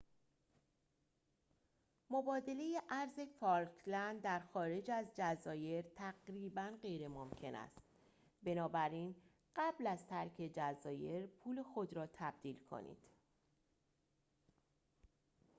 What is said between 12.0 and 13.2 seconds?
تبدیل کنید